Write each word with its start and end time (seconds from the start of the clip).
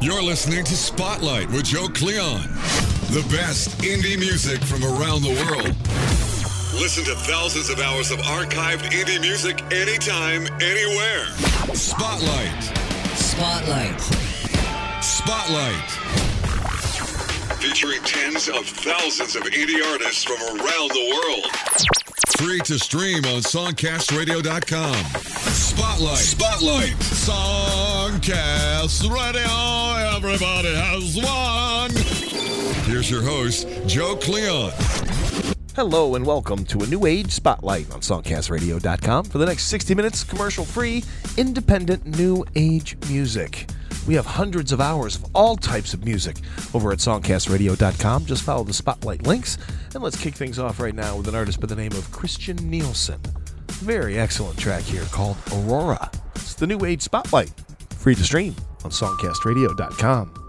You're 0.00 0.22
listening 0.22 0.62
to 0.62 0.76
Spotlight 0.76 1.50
with 1.50 1.64
Joe 1.64 1.88
Cleon. 1.88 2.42
The 3.10 3.26
best 3.28 3.70
indie 3.78 4.16
music 4.16 4.60
from 4.62 4.84
around 4.84 5.22
the 5.22 5.34
world. 5.42 5.74
Listen 6.80 7.02
to 7.06 7.16
thousands 7.26 7.70
of 7.70 7.80
hours 7.80 8.12
of 8.12 8.20
archived 8.20 8.88
indie 8.92 9.20
music 9.20 9.60
anytime, 9.72 10.46
anywhere. 10.62 11.26
Spotlight. 11.74 12.62
Spotlight. 13.16 14.00
Spotlight. 15.02 15.90
Featuring 17.58 18.00
tens 18.02 18.48
of 18.48 18.64
thousands 18.64 19.34
of 19.34 19.42
indie 19.42 19.84
artists 19.90 20.22
from 20.22 20.40
around 20.40 20.90
the 20.92 21.10
world. 21.10 22.03
Free 22.38 22.60
to 22.60 22.78
stream 22.78 23.24
on 23.24 23.42
songcastradio.com. 23.42 24.94
Spotlight. 25.52 26.18
Spotlight. 26.18 26.94
Songcast 27.26 29.02
Radio. 29.10 30.16
Everybody 30.16 30.74
has 30.74 31.16
one. 31.16 31.90
Here's 32.84 33.10
your 33.10 33.22
host, 33.22 33.66
Joe 33.86 34.16
Cleon. 34.16 34.70
Hello 35.74 36.14
and 36.14 36.24
welcome 36.24 36.64
to 36.66 36.78
a 36.82 36.86
New 36.86 37.04
Age 37.04 37.32
Spotlight 37.32 37.92
on 37.92 38.00
SongcastRadio.com 38.00 39.24
for 39.24 39.38
the 39.38 39.46
next 39.46 39.64
60 39.64 39.96
minutes, 39.96 40.22
commercial 40.22 40.64
free, 40.64 41.02
independent 41.36 42.06
New 42.16 42.44
Age 42.54 42.96
music. 43.08 43.68
We 44.06 44.14
have 44.14 44.26
hundreds 44.26 44.72
of 44.72 44.80
hours 44.80 45.16
of 45.16 45.26
all 45.34 45.56
types 45.56 45.94
of 45.94 46.04
music 46.04 46.36
over 46.74 46.92
at 46.92 46.98
SongcastRadio.com. 46.98 48.26
Just 48.26 48.42
follow 48.42 48.64
the 48.64 48.74
Spotlight 48.74 49.26
links, 49.26 49.56
and 49.94 50.02
let's 50.02 50.20
kick 50.20 50.34
things 50.34 50.58
off 50.58 50.80
right 50.80 50.94
now 50.94 51.16
with 51.16 51.28
an 51.28 51.34
artist 51.34 51.60
by 51.60 51.66
the 51.66 51.76
name 51.76 51.92
of 51.92 52.10
Christian 52.12 52.56
Nielsen. 52.68 53.20
Very 53.68 54.18
excellent 54.18 54.58
track 54.58 54.82
here 54.82 55.04
called 55.10 55.36
Aurora. 55.52 56.10
It's 56.36 56.54
the 56.54 56.66
New 56.66 56.84
Age 56.84 57.02
Spotlight, 57.02 57.52
free 57.98 58.14
to 58.14 58.22
stream 58.22 58.54
on 58.84 58.90
SongcastRadio.com. 58.90 60.43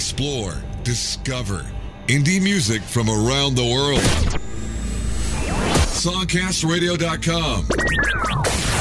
explore, 0.00 0.54
discover 0.82 1.66
indie 2.06 2.42
music 2.42 2.80
from 2.80 3.10
around 3.10 3.54
the 3.54 3.62
world. 3.62 4.00
Songcastradio.com. 5.92 8.79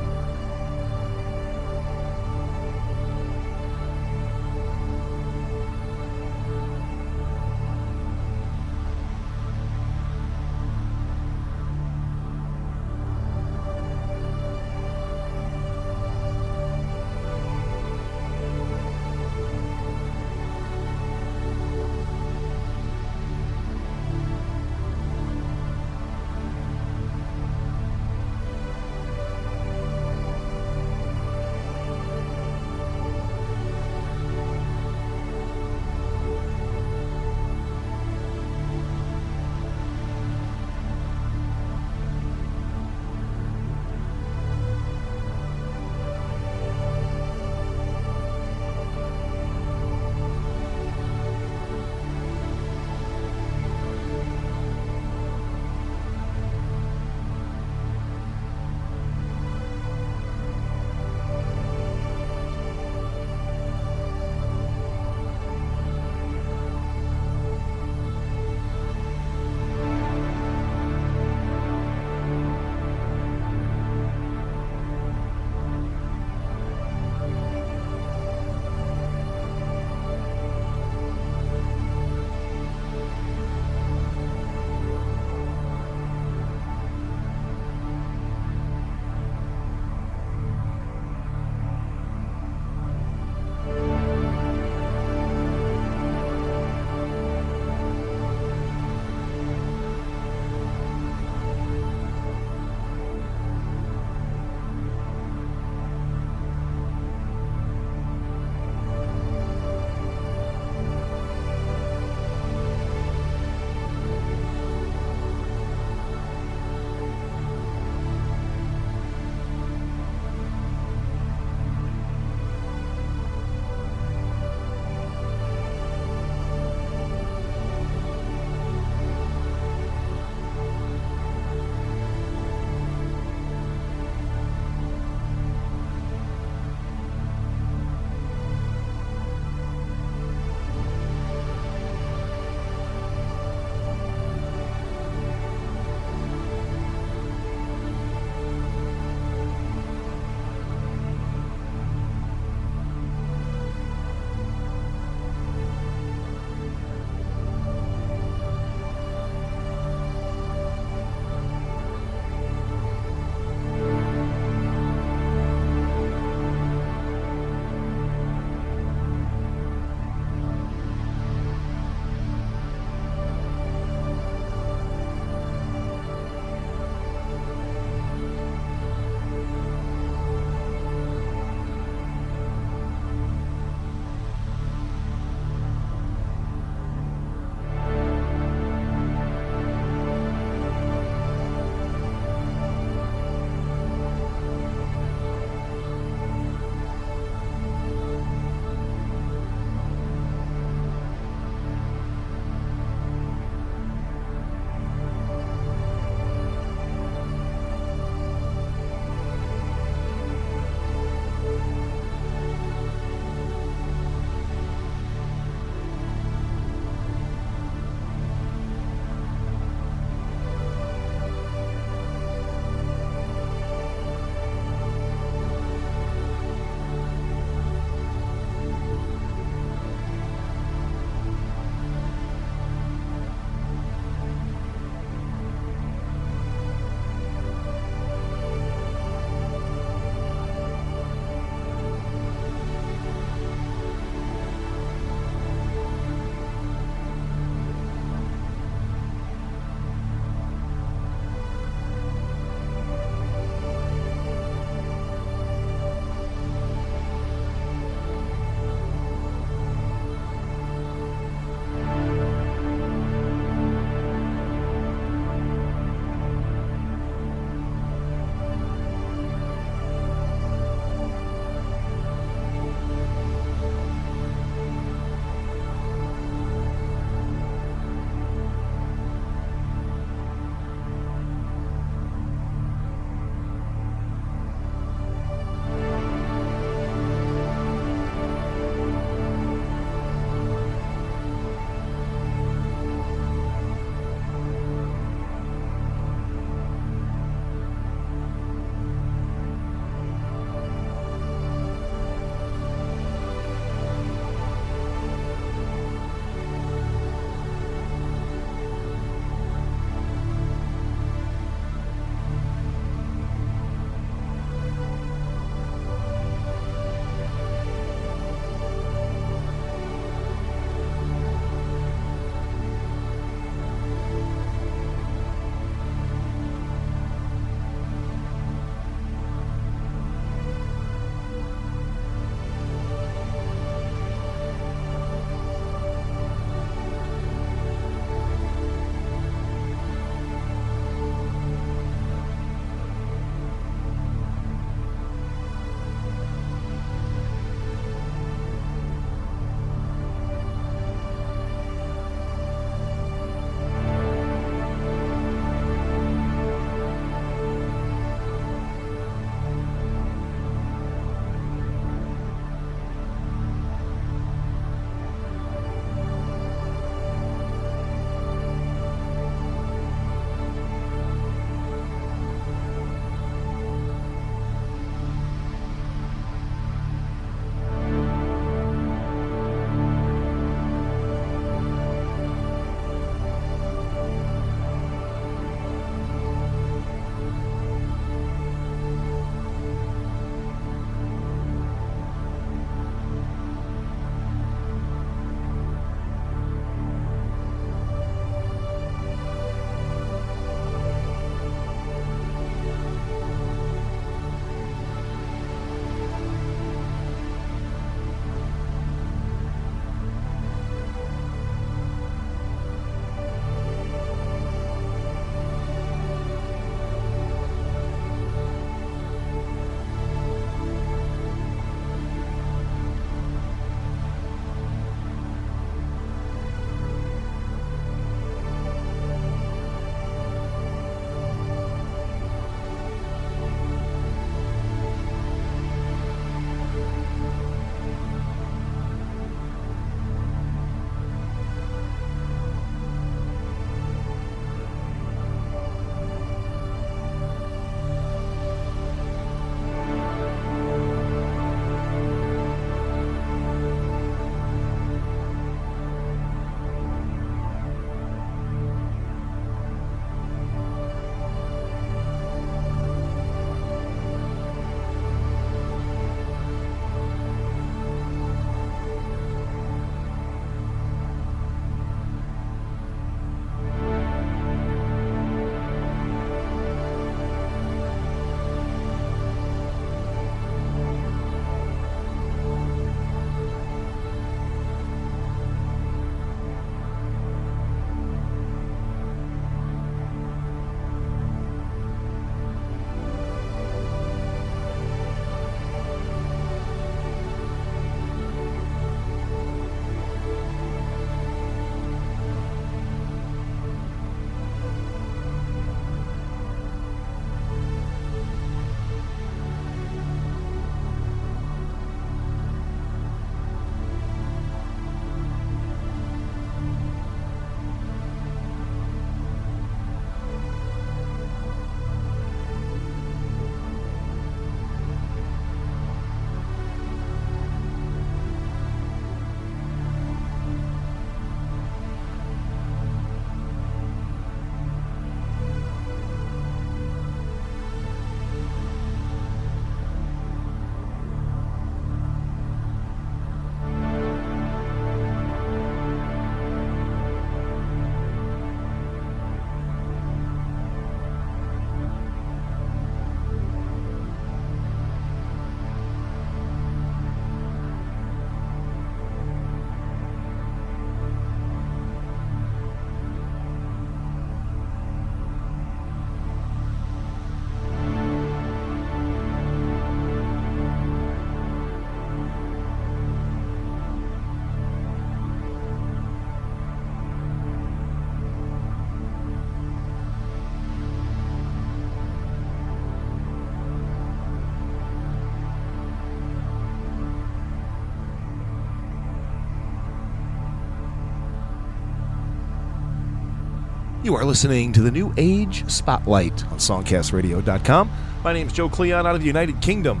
You 594.06 594.14
are 594.14 594.24
listening 594.24 594.72
to 594.74 594.82
the 594.82 594.90
New 594.92 595.12
Age 595.16 595.68
Spotlight 595.68 596.44
on 596.52 596.58
SongcastRadio.com. 596.58 597.90
My 598.22 598.32
name 598.32 598.46
is 598.46 598.52
Joe 598.52 598.68
Cleon 598.68 599.04
out 599.04 599.16
of 599.16 599.20
the 599.20 599.26
United 599.26 599.60
Kingdom. 599.60 600.00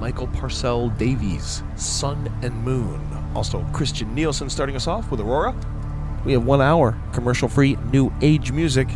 Michael 0.00 0.26
Parcell 0.26 0.88
Davies, 0.88 1.62
Sun 1.76 2.28
and 2.42 2.52
Moon. 2.64 3.00
Also, 3.36 3.64
Christian 3.72 4.12
Nielsen 4.16 4.50
starting 4.50 4.74
us 4.74 4.88
off 4.88 5.12
with 5.12 5.20
Aurora. 5.20 5.54
We 6.24 6.32
have 6.32 6.44
one 6.44 6.60
hour 6.60 6.98
commercial 7.12 7.48
free 7.48 7.76
New 7.92 8.12
Age 8.20 8.50
music. 8.50 8.88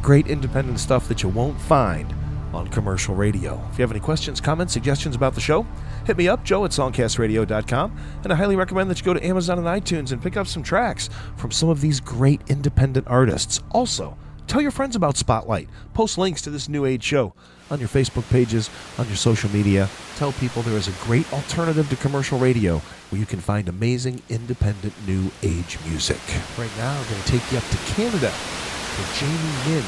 Great 0.00 0.26
independent 0.26 0.80
stuff 0.80 1.06
that 1.08 1.22
you 1.22 1.28
won't 1.28 1.60
find 1.60 2.14
on 2.54 2.68
commercial 2.68 3.14
radio. 3.14 3.62
If 3.72 3.78
you 3.78 3.82
have 3.82 3.90
any 3.90 4.00
questions, 4.00 4.40
comments, 4.40 4.72
suggestions 4.72 5.16
about 5.16 5.34
the 5.34 5.42
show, 5.42 5.66
hit 6.04 6.16
me 6.16 6.28
up, 6.28 6.44
joe 6.44 6.64
at 6.64 6.70
songcastradio.com. 6.70 7.96
And 8.24 8.32
I 8.32 8.36
highly 8.36 8.56
recommend 8.56 8.90
that 8.90 8.98
you 8.98 9.04
go 9.04 9.14
to 9.14 9.26
Amazon 9.26 9.58
and 9.58 9.66
iTunes 9.66 10.12
and 10.12 10.22
pick 10.22 10.36
up 10.36 10.46
some 10.46 10.62
tracks 10.62 11.08
from 11.36 11.50
some 11.50 11.68
of 11.68 11.80
these 11.80 12.00
great 12.00 12.40
independent 12.48 13.06
artists. 13.08 13.60
Also, 13.70 14.16
tell 14.46 14.60
your 14.60 14.70
friends 14.70 14.96
about 14.96 15.16
Spotlight. 15.16 15.68
Post 15.94 16.18
links 16.18 16.42
to 16.42 16.50
this 16.50 16.68
new 16.68 16.84
age 16.84 17.02
show 17.02 17.34
on 17.70 17.78
your 17.80 17.88
Facebook 17.88 18.28
pages, 18.30 18.68
on 18.98 19.06
your 19.06 19.16
social 19.16 19.50
media. 19.50 19.88
Tell 20.16 20.32
people 20.32 20.62
there 20.62 20.76
is 20.76 20.88
a 20.88 21.04
great 21.04 21.30
alternative 21.32 21.88
to 21.88 21.96
commercial 21.96 22.38
radio 22.38 22.78
where 23.10 23.18
you 23.18 23.26
can 23.26 23.40
find 23.40 23.68
amazing 23.68 24.20
independent 24.28 24.92
new 25.06 25.30
age 25.42 25.78
music. 25.88 26.20
Right 26.58 26.70
now, 26.76 26.98
I'm 26.98 27.08
going 27.08 27.22
to 27.22 27.28
take 27.28 27.50
you 27.50 27.58
up 27.58 27.64
to 27.64 27.76
Canada 27.94 28.28
for 28.30 29.18
Jamie 29.18 29.74
Yin. 29.74 29.84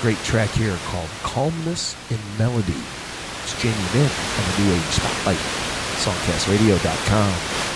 great 0.00 0.18
track 0.24 0.50
here 0.50 0.76
called 0.86 1.08
Calmness 1.22 1.96
in 2.10 2.18
Melody. 2.36 3.01
It's 3.42 3.60
Jamie 3.60 3.74
Minne 3.92 4.04
on 4.04 4.44
the 4.46 4.62
New 4.62 4.72
Age 4.72 4.82
Spotlight, 4.94 5.36
songcastradio.com. 5.98 7.71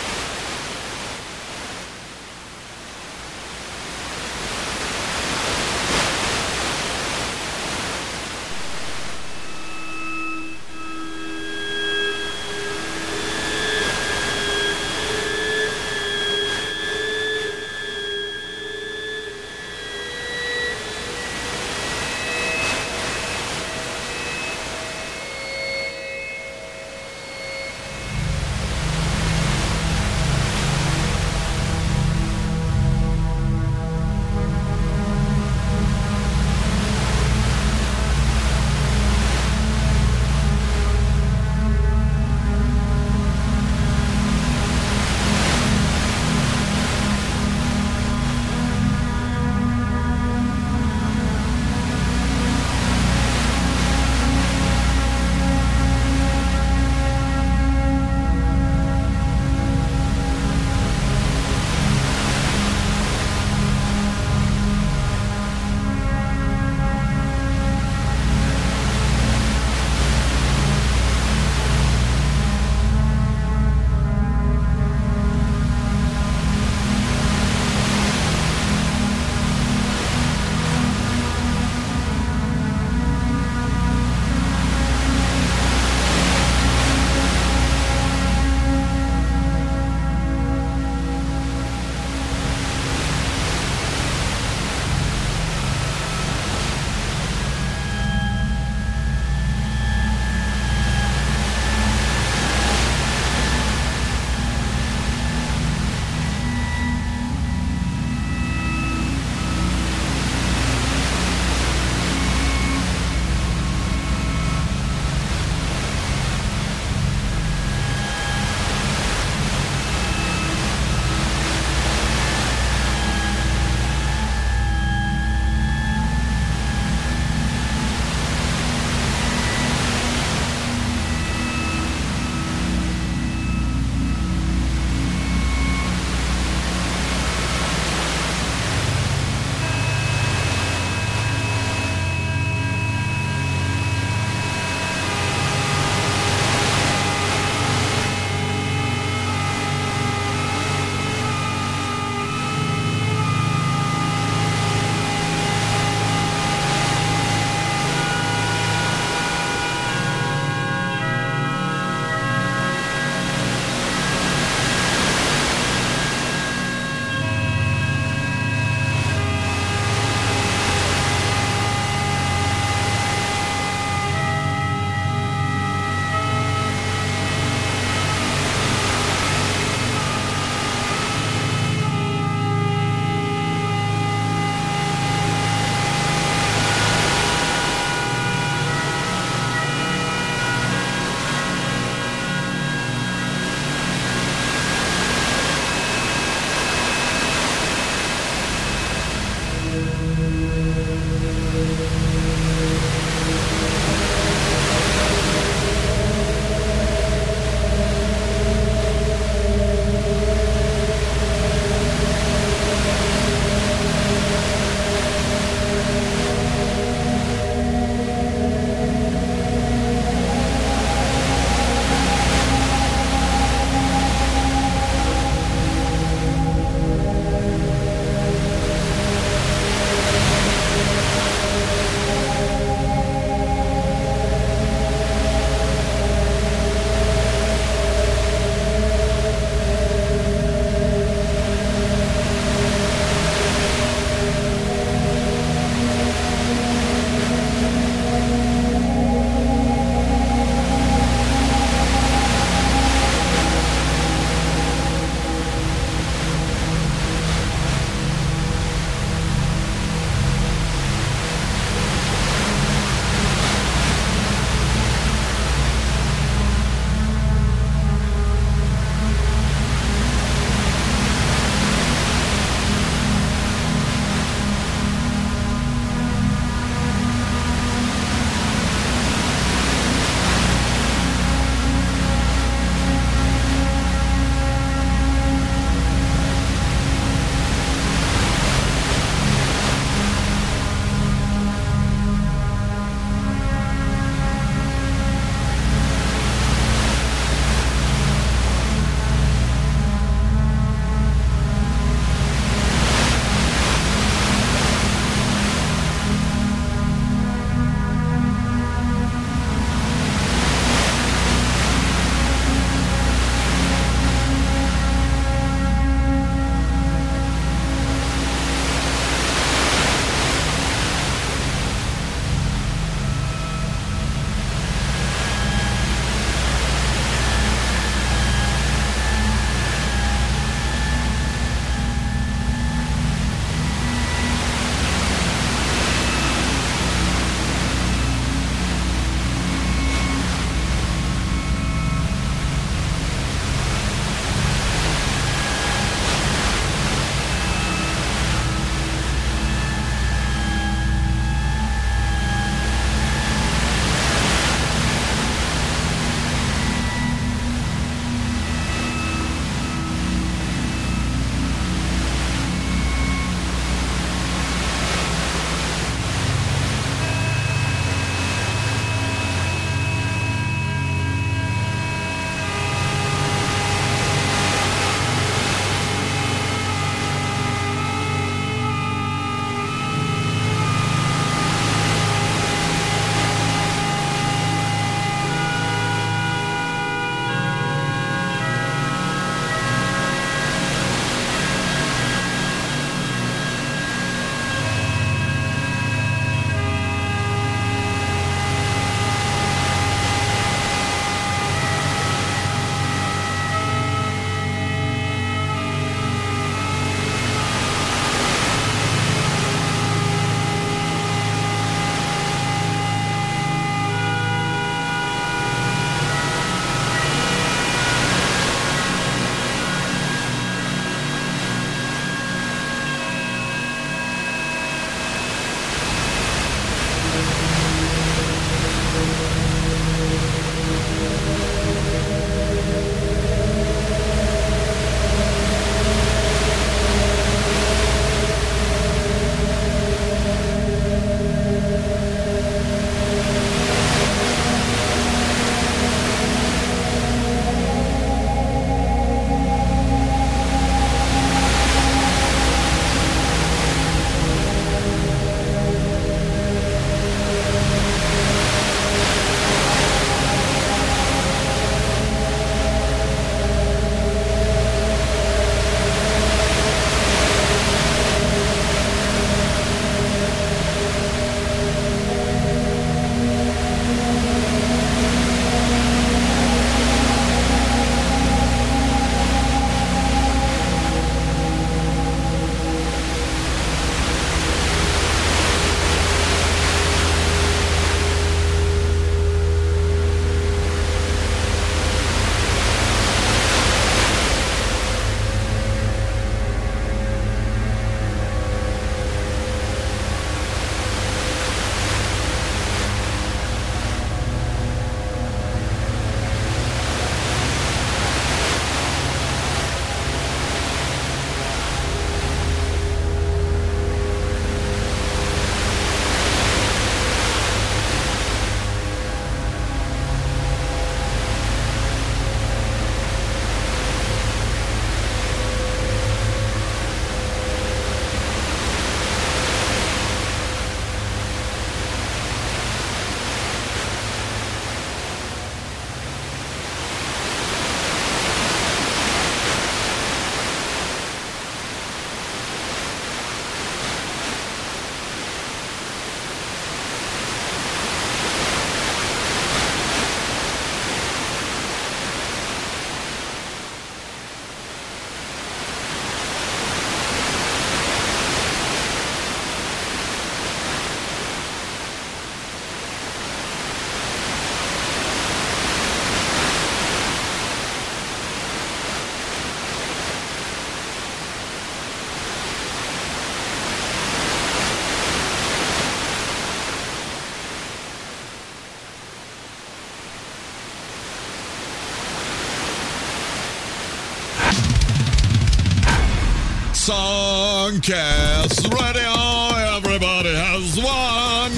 Songcast 586.87 588.62
Radio. 588.72 589.09
Oh, 589.09 589.77
everybody 589.77 590.33
has 590.33 590.77
one. 590.79 591.51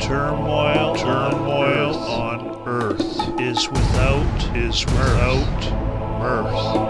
turmoil, 0.00 0.96
turmoil 0.96 1.94
on 1.98 2.66
earth 2.66 3.40
is 3.40 3.68
without 3.68 4.56
is 4.56 4.84
without 4.84 6.18
mirth. 6.18 6.81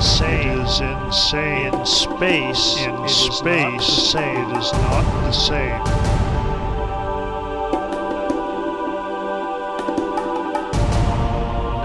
Insane. 0.00 0.48
It 0.48 0.64
is 0.64 0.80
insane. 0.80 1.74
In 1.74 1.84
space, 1.84 2.76
in 2.78 2.94
it 3.04 3.08
space, 3.10 3.36
is 3.36 3.42
not 3.42 3.76
the 3.76 3.84
same. 3.84 4.50
It 4.50 4.56
is 4.56 4.72
not 4.72 5.04
the 5.24 5.32
same. 5.32 5.80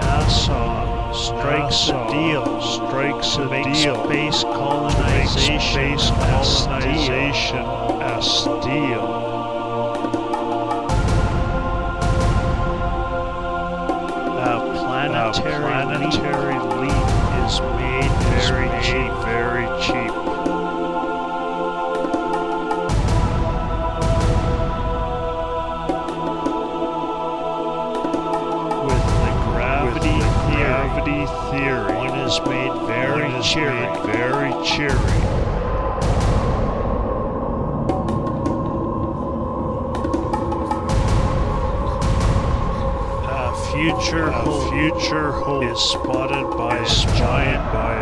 NASA 0.00 0.64
strikes 1.14 1.88
a 1.88 2.00
deal, 2.10 2.60
strikes 2.62 3.36
a 3.36 3.46
deal, 3.48 4.04
space 4.06 4.40
colonization, 4.44 5.60
space 5.60 6.10
colonization 6.10 7.66
as 8.00 8.44
deal. 8.64 9.06
A 14.38 14.58
planetary, 14.74 15.60
planetary 15.60 16.58
leap 16.80 16.95
is 17.46 17.60
made 17.60 18.10
very 18.42 18.68
cheap, 18.82 19.12
very 19.22 19.66
cheap. 19.80 20.12
With 28.82 29.06
the 29.22 29.32
gravity, 29.46 30.18
theory, 30.48 30.88
gravity 30.88 31.26
theory, 31.50 31.94
one 31.94 32.18
is 32.18 32.40
made 32.48 32.72
very 32.86 33.22
one 33.22 33.34
is 33.36 33.46
cheery, 33.46 33.74
made 33.74 34.02
very 34.06 34.64
cheery. 34.64 35.25
Future, 44.06 44.28
a 44.28 44.70
future 44.70 45.32
hope 45.32 45.64
is 45.64 45.80
spotted 45.80 46.56
by 46.56 46.76
a 46.78 46.86
giant, 47.18 47.72
by 47.72 47.96
a 47.96 48.00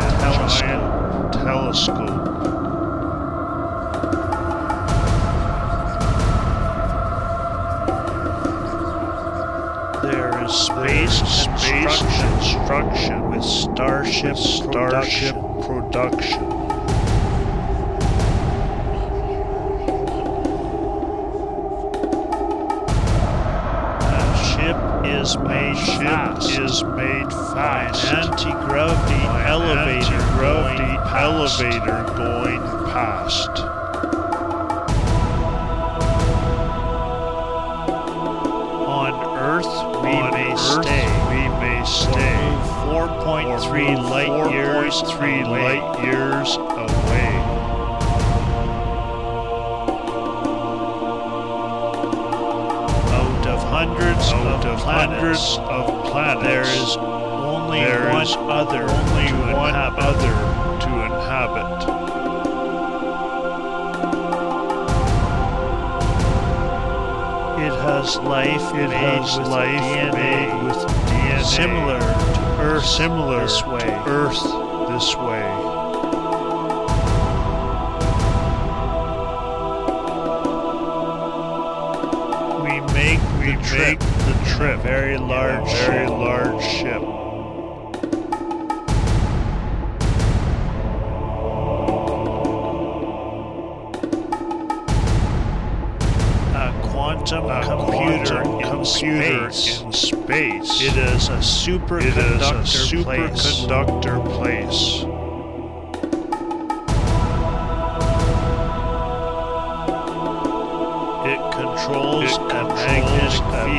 giant 0.59 1.33
telescope. 1.33 2.43
There 10.03 10.43
is 10.43 10.53
space, 10.53 11.17
space 11.25 11.99
construction 12.21 13.29
with 13.31 13.43
starship, 13.43 14.37
starship 14.37 15.35
production. 15.65 16.43
A 16.43 16.64
is 25.25 25.37
made 25.37 25.75
fast. 25.75 26.49
is 26.51 26.83
made 26.83 27.31
fast. 27.31 28.05
An 28.05 28.31
anti-gravity 28.31 29.25
elevator, 29.49 30.19
gravity 30.35 30.99
elevator 31.17 32.03
going 32.15 32.61
past. 32.91 33.49
On 38.85 39.13
Earth, 39.39 39.73
we 40.03 40.15
may 40.29 40.55
stay. 40.55 41.07
We 41.31 41.49
may 41.59 41.83
stay. 41.85 42.37
4.3 42.85 43.97
light 44.07 44.51
years, 44.51 45.01
3 45.01 45.43
light 45.45 46.03
years 46.03 46.55
of 54.65 54.79
planets, 54.79 55.57
hundreds 55.57 55.57
of 55.69 56.05
planets, 56.05 56.43
there 56.43 56.61
is 56.63 56.97
only 56.97 57.79
there 57.79 58.09
one 58.11 58.23
is 58.23 58.35
other 58.37 58.83
only 58.83 59.27
to 59.27 59.55
one 59.55 59.69
inhabit. 59.69 60.03
other 60.03 60.35
to 60.81 60.89
inhabit. 61.05 62.05
It 67.57 67.73
has 67.81 68.17
life 68.17 68.61
It 68.75 68.89
made 68.89 68.91
has 68.91 69.37
with 69.39 69.47
life 69.47 69.81
DNA, 69.81 70.13
made 70.13 70.63
with 70.63 70.77
DNA 71.07 71.43
similar 71.45 71.99
to 71.99 72.41
Earth 72.61 72.85
similar 72.85 73.41
this 73.41 73.63
way. 73.65 73.79
to 73.79 74.03
Earth 74.07 74.43
this 74.89 75.15
way. 75.15 75.45
We 82.63 82.81
make 82.93 83.21
trip 84.57 84.77
make 84.77 84.83
the 84.83 84.87
trip 84.87 84.89
very 84.89 85.17
large 85.17 85.71
very 85.85 86.07
large 86.07 86.63
ship. 86.63 87.01
a 96.53 96.73
quantum 96.83 97.45
A 97.45 97.61
computer, 97.63 98.41
quantum 98.43 98.59
in, 98.59 98.85
computer 98.85 99.51
space. 99.51 99.81
in 99.81 99.91
space. 99.93 100.81
It 100.81 100.97
is 100.97 101.29
a 101.29 101.33
It 101.33 101.39
is 101.39 101.45
superconductor 101.45 102.99
a 102.99 103.03
place. 103.03 103.41
superconductor 103.41 104.25
place. 104.35 105.03
It 105.03 105.14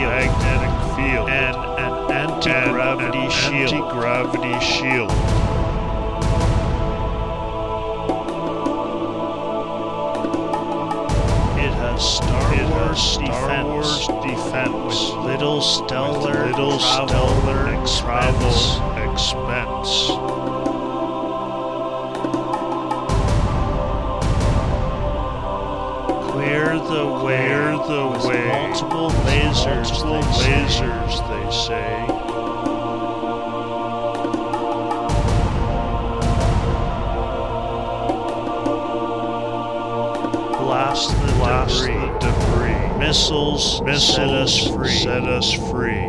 field 0.07 0.29
magnetic 0.31 0.97
field 0.97 1.29
and 1.29 1.57
an 1.79 2.11
anti-gravity 2.11 3.19
an 3.19 3.31
shield. 3.31 3.73
Anti-gravity 3.73 4.61
shield. 4.61 5.11
It 11.59 11.73
has 11.75 12.17
Star 12.17 12.55
It 12.55 12.69
Wars 12.71 12.99
has 12.99 13.01
Star 13.01 13.27
defense 13.27 13.67
Wars 13.67 14.07
defense. 14.23 14.73
with 14.85 15.25
little 15.25 15.61
stellar 15.61 16.47
little 16.47 16.79
travel 16.79 17.29
stellar 17.29 17.81
expense. 17.81 18.79
travel 18.79 19.13
expense. 19.13 20.36
Clear 26.57 26.79
the 26.79 27.07
way, 27.23 27.37
Clear 27.37 27.73
the 27.87 28.27
way. 28.27 28.47
multiple 28.49 29.11
lasers, 29.11 29.91
Multiple 29.91 30.23
they 30.23 30.33
say. 30.33 30.85
lasers, 30.89 31.29
they 31.29 31.51
say. 31.53 32.07
blast 40.59 41.11
the 41.21 41.33
Blast 41.35 41.85
debris. 41.85 41.95
the 41.95 42.19
debris. 42.19 42.99
Missiles, 42.99 43.83
Missiles 43.83 44.17
set 44.17 44.29
us 44.31 44.67
free. 44.69 44.89
Set 44.89 45.25
us 45.25 45.53
free. 45.71 46.06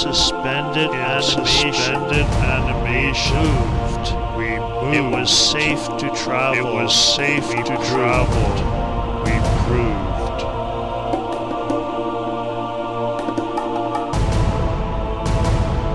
Suspended 0.00 0.90
animation. 0.92 1.72
suspended 1.74 2.24
animation. 2.24 3.36
Moved. 3.36 4.38
We 4.38 4.58
moved. 4.58 4.94
It 4.96 5.02
was 5.02 5.30
safe 5.30 5.84
to 5.98 6.08
travel. 6.16 6.56
It 6.56 6.64
was 6.82 6.94
safe 6.94 7.46
We 7.48 7.56
to 7.56 7.62
proved. 7.64 7.84
travel. 7.84 9.24
We 9.24 9.32
proved. 9.66 10.40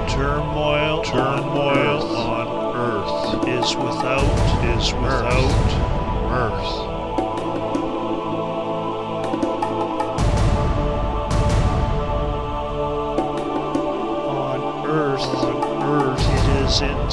Turmoil, 0.08 1.04
Turmoil 1.04 2.16
on 2.16 2.48
earth 2.76 3.48
is 3.48 3.76
without 3.76 4.24
is 4.78 4.94
without 4.94 6.30
mirth. 6.30 6.85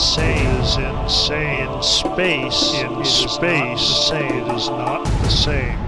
Insane. 0.03 0.46
is 0.61 0.76
insane. 0.78 1.68
In 1.68 1.82
space, 1.82 2.74
In 2.74 2.92
it 2.92 3.00
is 3.03 3.09
space, 3.09 4.09
same. 4.09 4.32
it 4.32 4.57
is 4.57 4.68
not 4.68 5.05
the 5.05 5.28
same. 5.28 5.78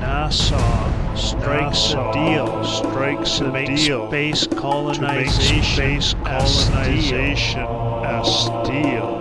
NASA 0.00 1.16
strikes 1.16 1.92
NASA 1.92 2.10
a 2.10 2.12
deal 2.14 2.64
strikes 2.64 3.40
a 3.40 3.52
make 3.52 3.66
deal 3.66 4.08
space 4.08 4.46
to 4.46 4.50
make 4.52 4.60
colonization 4.62 5.62
space 5.62 6.14
colonization 6.24 7.60
a 7.60 8.24
steal. 8.24 9.20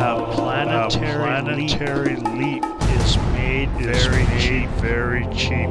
A 0.00 0.32
planetary, 0.34 1.10
a 1.10 1.18
planetary 1.18 2.16
leap, 2.16 2.64
is 2.64 2.77
is 3.80 4.06
very 4.06 4.26
cheap. 4.40 4.68
very 4.80 5.26
cheap. 5.34 5.68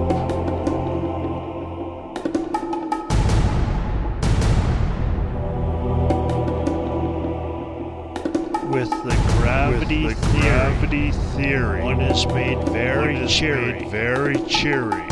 With 8.70 8.90
the 9.04 9.16
gravity 9.38 10.06
With 10.06 10.20
the 10.20 10.28
theory, 10.28 10.42
gravity 10.42 11.12
theory, 11.12 11.82
one 11.82 12.02
is 12.02 12.26
made 12.28 12.62
very 12.70 13.14
one 13.16 13.24
is 13.24 13.32
cheery. 13.34 13.72
made 13.80 13.90
very 13.90 14.38
cheery. 14.46 15.08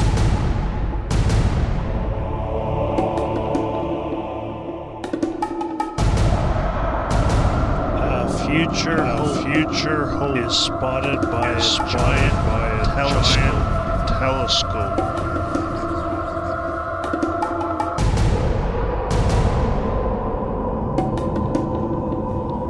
A 7.98 8.46
future 8.46 8.98
A 8.98 9.18
hope 9.18 9.44
future 9.46 10.06
hope 10.08 10.38
is 10.38 10.54
spotted 10.54 11.22
by 11.32 11.52
a 11.52 11.58
is 11.58 11.78
giant 11.90 12.34
by 12.46 12.75
telescope. 12.96 14.08
telescope. 14.08 14.96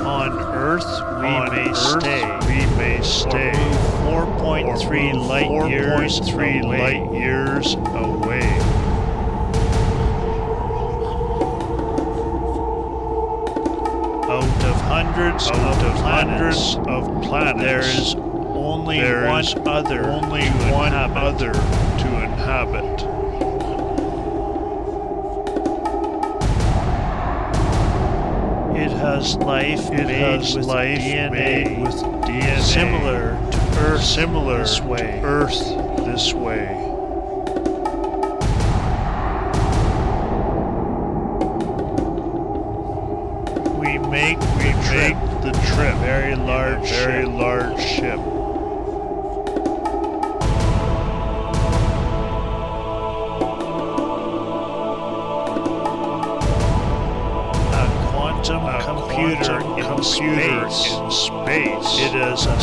On 0.06 0.32
Earth, 0.54 0.84
we 1.20 1.26
On 1.26 1.54
may 1.54 1.68
Earth, 1.70 2.02
stay. 2.02 2.38
we 2.46 2.76
may 2.76 3.02
stay. 3.02 3.52
Or 4.06 4.26
or 4.26 4.26
move 4.26 4.78
4.3 4.82 5.28
light 5.28 5.68
years 5.70 6.20
4.3 6.20 6.62
light 6.64 7.12
years 7.12 7.74
away. 7.74 8.17
Hundreds 15.18 15.50
of 15.50 15.56
of 15.56 15.96
planets, 15.96 16.74
hundreds 16.74 16.76
of 16.88 17.22
planets, 17.22 17.60
there 17.60 17.80
is 17.80 18.14
only 18.14 19.00
there 19.00 19.26
one 19.26 19.40
is 19.40 19.54
other 19.66 20.04
only 20.06 20.42
to 20.42 20.72
one 20.72 20.92
inhabit. 20.92 21.16
other 21.16 21.52
to 21.52 22.22
inhabit. 22.22 23.02
It 28.76 28.92
has 28.92 29.36
life 29.38 29.90
It 29.90 30.08
has 30.08 30.56
life 30.56 31.00
DNA, 31.00 31.30
made 31.30 31.78
with 31.80 31.94
DNA 32.24 32.60
similar 32.60 33.30
to 33.50 33.80
Earth 33.80 34.04
similar 34.04 34.58
this 34.58 34.80
way. 34.80 35.18
to 35.20 35.26
Earth 35.26 35.58
this 36.06 36.32
way. 36.32 36.87
Trip 44.88 45.16
make 45.16 45.42
the 45.42 45.52
trip 45.74 45.94
very 45.96 46.34
large 46.34 46.88
very 46.90 47.24
ship. 47.24 47.32
large 47.32 47.80
ship. 47.80 48.20
a 57.72 57.86
quantum 58.10 58.64
A 58.66 58.82
computer, 58.84 59.60
quantum 59.60 59.78
in, 59.78 59.84
computer 59.84 60.70
space. 60.70 60.92
in 60.92 61.10
space. 61.10 61.98
It 62.00 62.14
is 62.14 62.46
a 62.46 62.58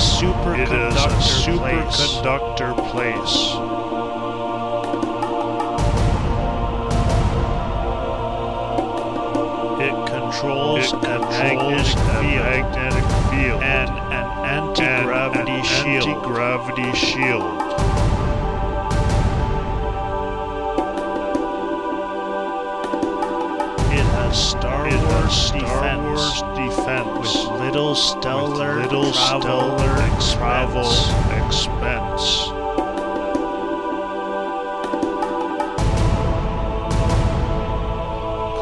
It 0.55 0.69
superconductor 0.75 1.17
is 1.19 1.47
a 1.47 1.51
place. 1.57 2.21
superconductor 2.25 2.75
place. 2.91 3.74
Magnetic 11.45 11.95
field 11.95 12.43
magnetic 12.43 13.05
field 13.29 13.61
and 13.61 13.89
an 13.89 14.27
anti-gravity 14.45 15.51
an 15.51 15.63
shield. 15.63 16.07
Anti-gravity 16.07 16.93
shield. 16.93 17.61
It 23.93 24.07
has 24.17 24.49
Star 24.49 24.89
Wars 24.89 25.35
Star 25.35 25.59
defense 25.59 26.03
Wars 26.03 26.41
defense 26.55 27.35
with 27.45 27.61
little 27.61 27.93
stellar 27.93 28.75
with 28.77 28.91
little 28.91 29.11
travel 29.13 29.77
stellar 29.77 30.15
expense. 30.15 30.33
travel 30.33 30.91
expense. 31.45 32.51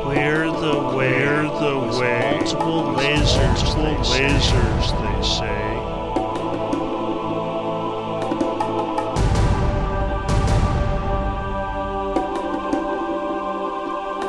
Clear 0.03 0.42
the 0.63 0.95
way, 0.95 1.25
the 1.25 1.97
way. 1.99 2.37
multiple 2.39 2.83
lasers, 2.95 3.75
multiple 3.75 3.95
lasers, 4.15 4.85
they 5.03 5.21
say. 5.27 5.73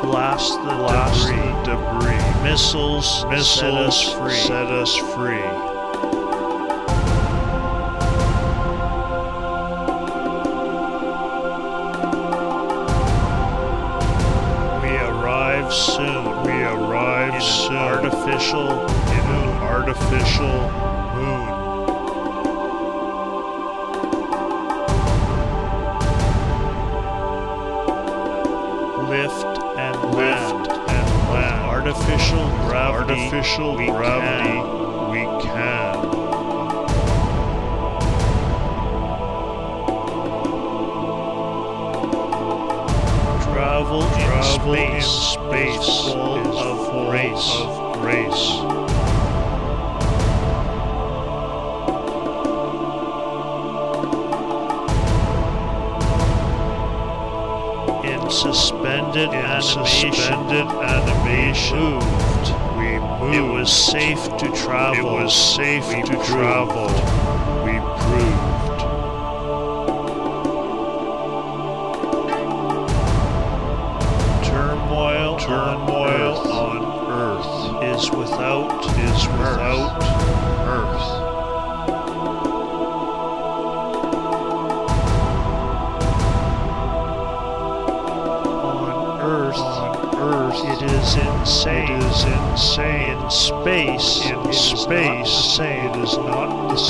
blast 0.01 0.53
the 0.63 0.75
Blast 0.75 1.27
debris. 1.27 1.37
the 1.37 1.77
debris. 1.77 2.43
Missiles, 2.43 3.25
Missiles 3.29 3.47
set 3.47 3.73
us 3.73 4.13
free. 4.13 4.33
set 4.33 4.67
us 4.67 4.95
free. 4.97 5.74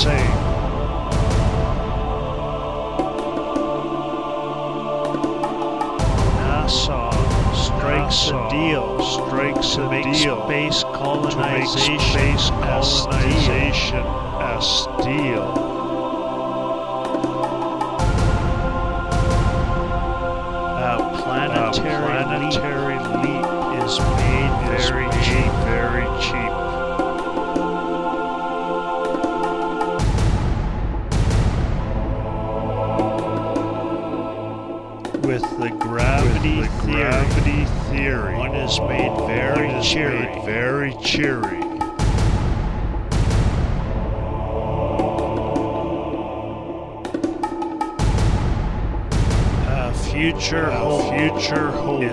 Same. 0.06 0.36
NASA 6.46 7.02
strikes 7.66 8.18
NASA 8.18 8.46
a 8.46 8.50
deal 8.50 8.86
strikes 9.02 9.76
a 9.78 9.88
deal 10.14 10.44
space 10.44 10.82
to 10.82 10.90
make 10.90 10.94
colonization 10.94 11.98
space 11.98 12.50
a 12.50 12.82
steal. 12.82 13.10
colonization 13.10 14.06
a 14.40 14.62
steal. 14.62 15.75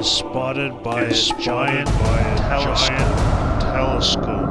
Is 0.04 0.12
spotted 0.12 0.84
by 0.84 1.04
is 1.04 1.32
a 1.32 1.42
giant 1.42 1.86
by 1.86 2.20
a 2.20 2.38
telescope. 2.38 2.90
giant 2.90 3.62
telescope. 3.62 4.50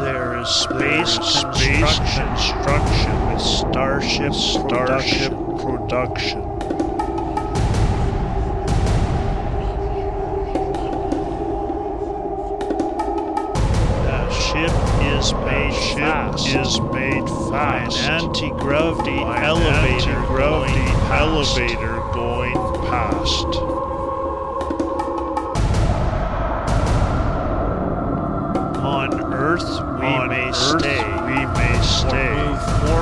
There 0.00 0.38
is 0.38 0.48
space 0.48 1.16
is 1.16 1.44
construction 1.44 2.26
construction 2.28 3.32
with 3.32 3.40
starship, 3.40 4.34
starship 4.34 5.32
production. 5.32 5.58
production. 5.58 6.51
Ship 14.52 14.72
is 15.00 15.32
made 15.32 15.72
ship 15.72 15.98
fast 15.98 16.46
is 16.48 16.80
made 16.92 17.26
an 17.26 17.50
fast 17.50 17.98
anti-gravity 18.00 19.22
elevator 19.22 20.20
anti-gravity 20.26 20.28
going 20.28 20.74
past. 21.08 21.22
elevator 21.22 22.02
going 22.12 22.52
past. 22.90 23.46
On 28.84 29.32
Earth, 29.32 29.62
we 29.62 30.06
On 30.06 30.28
may 30.28 30.48
Earth, 30.48 30.80
stay. 30.80 31.02
We 31.22 31.46
may 31.46 31.80
stay. 31.80 32.34
Move 32.34 32.58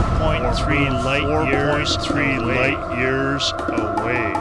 4.3 0.07 1.05
light 1.05 1.49
years 1.49 1.97
4.3 1.97 2.47
light 2.47 2.99
years 2.99 3.53
away. 3.59 4.40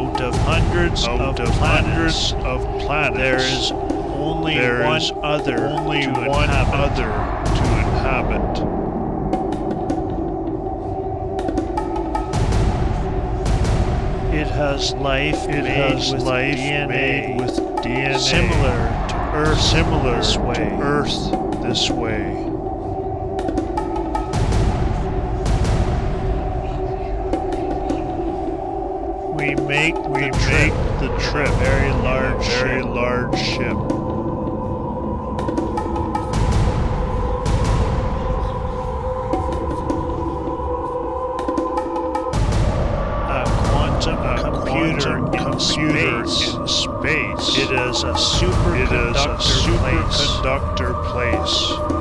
Out 0.00 0.20
of 0.22 0.34
hundreds 0.36 1.04
Out 1.04 1.20
of, 1.20 1.40
of 1.40 1.52
planets, 1.54 2.30
hundreds 2.30 2.32
of 2.44 2.62
planets, 2.80 3.18
there 3.18 3.36
is 3.38 3.70
only 3.72 4.54
there 4.54 4.82
one 4.84 4.96
is 5.02 5.12
other 5.22 5.58
only 5.66 6.02
to 6.02 6.10
one 6.12 6.44
inhabit. 6.44 6.74
other 6.74 7.10
to 7.54 7.62
inhabit. 7.78 8.80
It 14.32 14.46
has 14.46 14.94
life 14.94 15.42
It 15.48 15.64
made 15.64 15.66
has 15.66 16.12
with 16.12 16.22
life 16.22 16.56
DNA 16.56 16.88
made 16.88 17.40
with 17.40 17.56
DNA 17.82 18.18
similar 18.18 19.08
to 19.08 19.30
Earth 19.34 19.60
similar 19.60 20.16
this 20.16 20.36
way. 20.36 20.54
to 20.54 20.78
Earth 20.80 21.62
this 21.62 21.90
way. 21.90 22.49
Make 29.70 29.94
We 30.08 30.30
the 30.30 30.32
make 30.32 30.72
trip 30.72 30.74
the 30.98 31.08
trip 31.30 31.54
very 31.58 31.92
large 31.92 32.44
very 32.44 32.82
ship. 32.82 32.84
large 32.84 33.38
ship. 33.38 33.78
a 43.28 43.44
quantum 43.70 44.18
A 44.18 44.38
computer 44.42 45.20
quantum 45.20 45.34
in 45.34 45.44
computer 45.52 46.26
space. 46.26 46.54
in 46.54 46.68
space. 46.68 47.58
It 47.58 47.70
is 47.72 48.02
a 48.04 48.16
It 48.74 48.92
is 48.92 49.16
superconductor 49.16 49.68
a 49.68 49.72
place. 49.78 50.18
superconductor 50.18 50.94
place. 51.04 51.80
It 51.82 51.99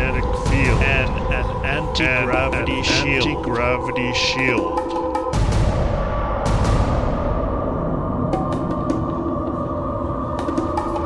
magnetic 0.00 0.24
field 0.48 0.82
and 0.82 1.10
an 1.32 1.64
anti-gravity 1.64 2.78
an 2.78 2.82
shield. 2.82 3.26
Anti-gravity 3.28 4.12
shield. 4.14 4.78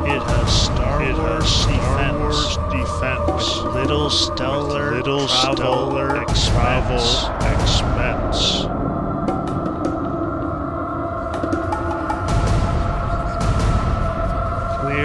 It 0.07 0.21
has 0.21 0.63
Star 0.63 1.03
It 1.03 1.17
Wars 1.17 1.49
has 1.49 1.49
Star 1.49 1.77
defense. 1.77 2.57
Defense. 2.71 3.75
Little 3.75 4.09
stellar 4.09 4.95
With 4.95 5.05
little 5.07 5.27
travel 5.27 5.55
stellar 5.55 6.21
expense. 6.21 7.25
expense. 7.41 8.84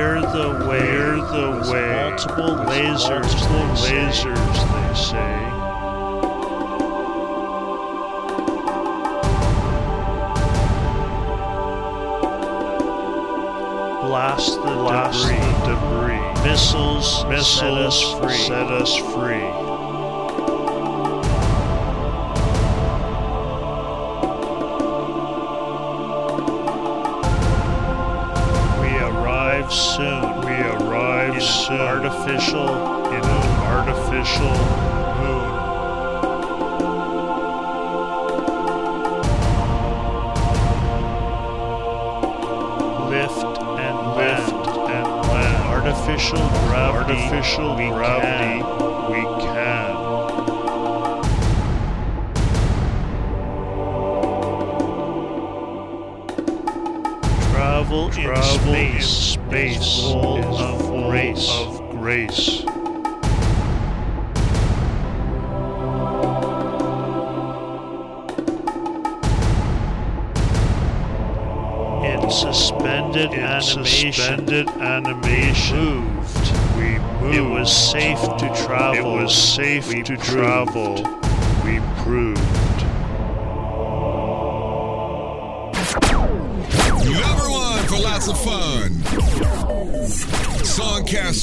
Clear 0.01 0.23
the 0.23 0.67
way. 0.67 0.81
The 0.81 1.71
way. 1.71 1.93
Multiple 1.93 2.57
lasers. 2.65 3.21
multiple 3.21 3.69
they 3.69 3.77
say. 3.77 4.25
lasers, 4.25 4.57
they 4.73 4.95
say. 4.95 5.51
Blast 14.01 14.55
the 14.55 14.63
Blast 14.63 15.29
debris. 15.29 15.37
the 15.37 15.75
debris. 15.75 16.51
Missiles, 16.51 17.27
Missiles 17.27 17.59
set 17.59 17.75
us 17.75 18.19
free. 18.19 18.39
Set 18.39 18.69
us 18.69 18.97
free. 18.97 19.70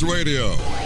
Radio. 0.04 0.77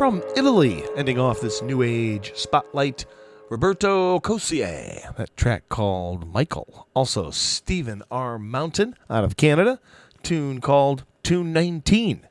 From 0.00 0.22
Italy, 0.34 0.82
ending 0.96 1.18
off 1.18 1.42
this 1.42 1.60
new 1.60 1.82
age 1.82 2.32
spotlight. 2.34 3.04
Roberto 3.50 4.18
Coccia, 4.20 5.14
that 5.14 5.36
track 5.36 5.68
called 5.68 6.32
Michael. 6.32 6.88
Also, 6.94 7.30
Stephen 7.30 8.02
R. 8.10 8.38
Mountain 8.38 8.94
out 9.10 9.24
of 9.24 9.36
Canada, 9.36 9.78
tune 10.22 10.62
called 10.62 11.04
Tune 11.22 11.52
19. 11.52 12.26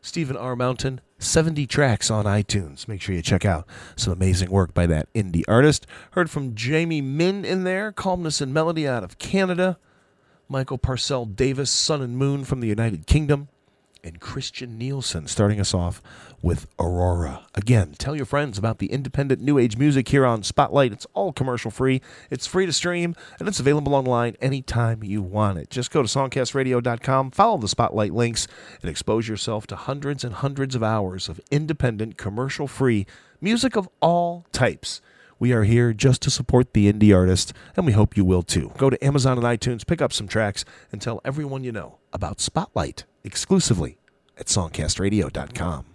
Stephen 0.00 0.36
R. 0.36 0.56
Mountain, 0.56 1.00
70 1.20 1.64
tracks 1.68 2.10
on 2.10 2.24
iTunes. 2.24 2.88
Make 2.88 3.00
sure 3.00 3.14
you 3.14 3.22
check 3.22 3.44
out 3.44 3.68
some 3.94 4.12
amazing 4.12 4.50
work 4.50 4.74
by 4.74 4.86
that 4.86 5.06
indie 5.12 5.44
artist. 5.46 5.86
Heard 6.14 6.28
from 6.28 6.56
Jamie 6.56 7.00
Minne 7.00 7.44
in 7.44 7.62
there, 7.62 7.92
Calmness 7.92 8.40
and 8.40 8.52
Melody 8.52 8.88
out 8.88 9.04
of 9.04 9.18
Canada, 9.18 9.78
Michael 10.48 10.76
Parcell 10.76 11.26
Davies, 11.26 11.70
Sun 11.70 12.02
and 12.02 12.18
Moon 12.18 12.44
from 12.44 12.58
the 12.58 12.66
United 12.66 13.06
Kingdom, 13.06 13.46
and 14.04 14.20
Christian 14.20 14.78
Nielsen 14.78 15.26
starting 15.26 15.60
us 15.60 15.74
off 15.74 16.02
with 16.40 16.66
Aurora. 16.78 17.46
Again, 17.54 17.94
tell 17.98 18.16
your 18.16 18.26
friends 18.26 18.58
about 18.58 18.78
the 18.78 18.90
independent 18.92 19.40
new 19.40 19.58
age 19.58 19.76
music 19.76 20.08
here 20.08 20.26
on 20.26 20.42
Spotlight. 20.42 20.92
It's 20.92 21.06
all 21.14 21.32
commercial 21.32 21.70
free, 21.70 22.00
it's 22.30 22.46
free 22.46 22.66
to 22.66 22.72
stream, 22.72 23.14
and 23.38 23.48
it's 23.48 23.60
available 23.60 23.94
online 23.94 24.36
anytime 24.40 25.04
you 25.04 25.22
want 25.22 25.58
it. 25.58 25.70
Just 25.70 25.90
go 25.90 26.02
to 26.02 26.08
songcastradio.com, 26.08 27.30
follow 27.30 27.58
the 27.58 27.68
Spotlight 27.68 28.12
links, 28.12 28.48
and 28.80 28.90
expose 28.90 29.28
yourself 29.28 29.66
to 29.68 29.76
hundreds 29.76 30.24
and 30.24 30.34
hundreds 30.34 30.74
of 30.74 30.82
hours 30.82 31.28
of 31.28 31.40
independent, 31.50 32.18
commercial 32.18 32.66
free 32.66 33.06
music 33.40 33.76
of 33.76 33.88
all 34.00 34.46
types. 34.52 35.00
We 35.38 35.52
are 35.52 35.64
here 35.64 35.92
just 35.92 36.22
to 36.22 36.30
support 36.30 36.72
the 36.72 36.92
indie 36.92 37.14
artist, 37.14 37.52
and 37.76 37.84
we 37.84 37.92
hope 37.92 38.16
you 38.16 38.24
will 38.24 38.42
too. 38.42 38.72
Go 38.78 38.90
to 38.90 39.04
Amazon 39.04 39.38
and 39.38 39.46
iTunes, 39.46 39.86
pick 39.86 40.00
up 40.00 40.12
some 40.12 40.28
tracks, 40.28 40.64
and 40.90 41.00
tell 41.00 41.20
everyone 41.24 41.64
you 41.64 41.72
know 41.72 41.98
about 42.12 42.40
Spotlight 42.40 43.04
exclusively 43.24 43.98
at 44.36 44.46
songcastradio.com. 44.46 45.91